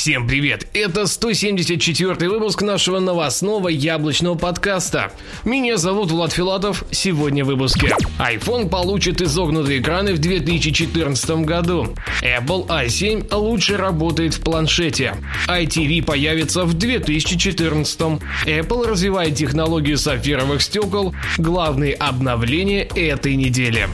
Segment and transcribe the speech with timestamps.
[0.00, 0.66] Всем привет!
[0.72, 5.12] Это 174 выпуск нашего новостного яблочного подкаста.
[5.44, 6.84] Меня зовут Влад Филатов.
[6.90, 7.94] Сегодня в выпуске.
[8.18, 11.94] iPhone получит изогнутые экраны в 2014 году.
[12.22, 15.16] Apple i7 лучше работает в планшете.
[15.48, 18.00] iTV появится в 2014.
[18.46, 21.14] Apple развивает технологию сапфировых стекол.
[21.36, 23.86] Главные обновления этой недели.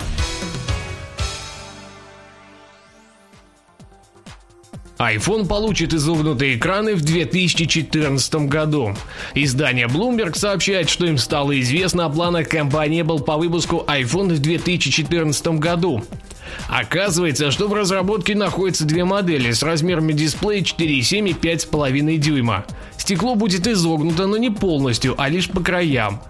[4.99, 8.95] iPhone получит изогнутые экраны в 2014 году.
[9.35, 14.39] Издание Bloomberg сообщает, что им стало известно о планах компании Apple по выпуску iPhone в
[14.39, 16.03] 2014 году.
[16.69, 22.65] Оказывается, что в разработке находятся две модели с размерами дисплея 4,7 и 5,5 дюйма.
[22.97, 26.23] Стекло будет изогнуто, но не полностью, а лишь по краям.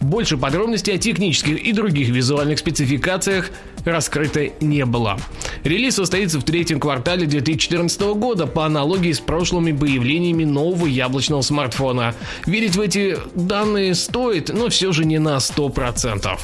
[0.00, 3.50] Больше подробностей о технических и других визуальных спецификациях
[3.84, 5.18] раскрыто не было.
[5.64, 12.14] Релиз состоится в третьем квартале 2014 года по аналогии с прошлыми появлениями нового яблочного смартфона.
[12.46, 16.38] Верить в эти данные стоит, но все же не на 100%.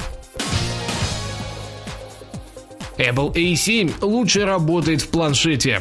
[2.98, 5.81] Apple A7 лучше работает в планшете.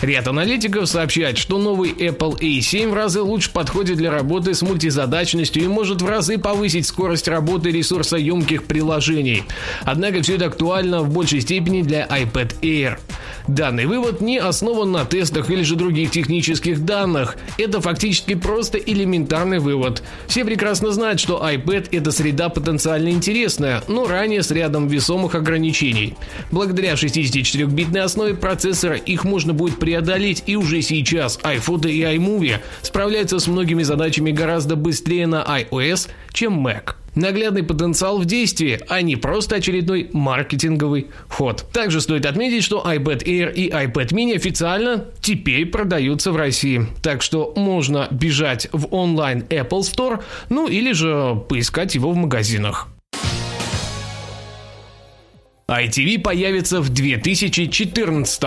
[0.00, 5.64] Ряд аналитиков сообщает, что новый Apple A7 в разы лучше подходит для работы с мультизадачностью
[5.64, 9.44] и может в разы повысить скорость работы ресурсоемких приложений.
[9.82, 12.98] Однако все это актуально в большей степени для iPad Air.
[13.48, 17.38] Данный вывод не основан на тестах или же других технических данных.
[17.56, 20.02] Это фактически просто элементарный вывод.
[20.26, 26.14] Все прекрасно знают, что iPad это среда потенциально интересная, но ранее с рядом весомых ограничений.
[26.52, 33.38] Благодаря 64-битной основе процессора их можно будет преодолеть и уже сейчас iPhoto и iMovie справляются
[33.38, 36.97] с многими задачами гораздо быстрее на iOS, чем Mac.
[37.18, 41.66] Наглядный потенциал в действии, а не просто очередной маркетинговый ход.
[41.72, 46.86] Также стоит отметить, что iPad Air и iPad mini официально теперь продаются в России.
[47.02, 52.86] Так что можно бежать в онлайн Apple Store, ну или же поискать его в магазинах.
[55.68, 58.42] iTV появится в 2014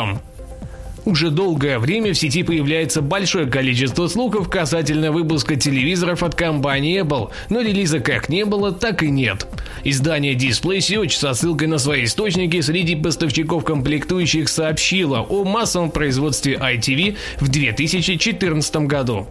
[1.06, 7.30] уже долгое время в сети появляется большое количество слухов касательно выпуска телевизоров от компании Apple,
[7.50, 9.48] но релиза как не было, так и нет.
[9.84, 16.56] Издание Display Search со ссылкой на свои источники среди поставщиков комплектующих сообщило о массовом производстве
[16.56, 19.28] ITV в 2014 году.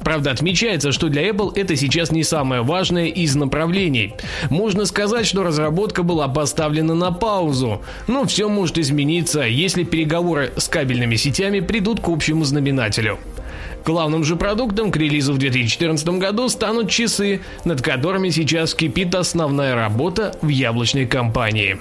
[0.00, 4.14] Правда, отмечается, что для Apple это сейчас не самое важное из направлений.
[4.50, 10.68] Можно сказать, что разработка была поставлена на паузу, но все может измениться, если переговоры с
[10.68, 13.18] кабельными сетями придут к общему знаменателю.
[13.84, 19.74] Главным же продуктом к релизу в 2014 году станут часы, над которыми сейчас кипит основная
[19.74, 21.80] работа в яблочной компании.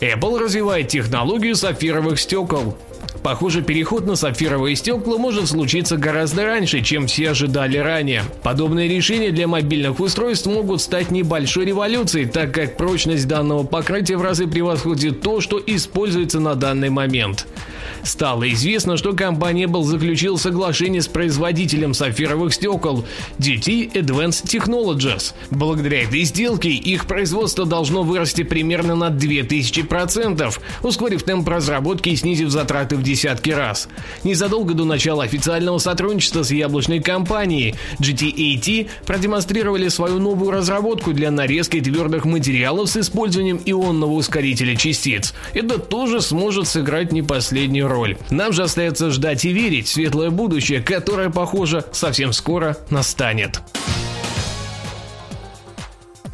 [0.00, 2.76] Apple развивает технологию сапфировых стекол.
[3.26, 8.22] Похоже, переход на сапфировые стекла может случиться гораздо раньше, чем все ожидали ранее.
[8.44, 14.22] Подобные решения для мобильных устройств могут стать небольшой революцией, так как прочность данного покрытия в
[14.22, 17.48] разы превосходит то, что используется на данный момент.
[18.04, 23.04] Стало известно, что компания Apple заключила соглашение с производителем сапфировых стекол
[23.38, 25.34] DT Advanced Technologies.
[25.50, 32.50] Благодаря этой сделке их производство должно вырасти примерно на 2000%, ускорив темп разработки и снизив
[32.50, 33.88] затраты в десятки раз.
[34.24, 41.80] Незадолго до начала официального сотрудничества с яблочной компанией GTAT продемонстрировали свою новую разработку для нарезки
[41.80, 45.32] твердых материалов с использованием ионного ускорителя частиц.
[45.54, 48.18] Это тоже сможет сыграть не последнюю роль.
[48.28, 53.62] Нам же остается ждать и верить в светлое будущее, которое, похоже, совсем скоро настанет.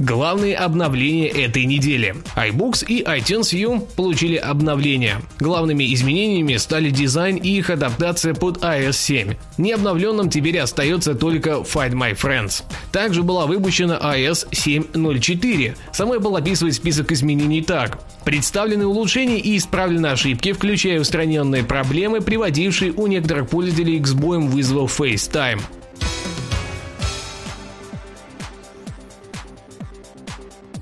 [0.02, 2.16] Главные обновления этой недели.
[2.34, 5.22] iBooks и iTunes U получили обновления.
[5.38, 9.34] Главными изменениями стали дизайн и их адаптация под iOS 7.
[9.58, 12.64] Необновленным теперь остается только Find My Friends.
[12.90, 15.76] Также была выпущена iOS 7.04.
[15.92, 18.00] Самой Apple описывает список изменений так.
[18.24, 25.00] Представлены улучшения и исправлены ошибки, включая устраненные проблемы, приводившие у некоторых пользователей к сбоям вызовов
[25.00, 25.60] FaceTime.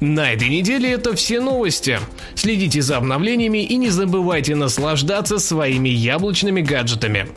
[0.00, 2.00] На этой неделе это все новости.
[2.34, 7.28] Следите за обновлениями и не забывайте наслаждаться своими яблочными гаджетами.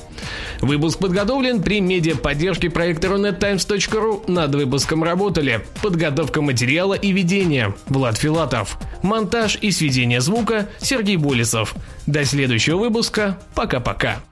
[0.62, 4.31] Выпуск подготовлен при медиаподдержке проекта runettimes.ru.
[4.31, 11.75] Над выпуском работали подготовка материала и ведение Влад Филатов, монтаж и сведение звука Сергей Болесов.
[12.07, 13.38] До следующего выпуска.
[13.56, 14.24] Пока-пока.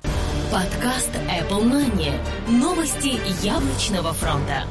[0.52, 2.14] Подкаст Apple Money.
[2.48, 4.64] Новости яблочного фронта.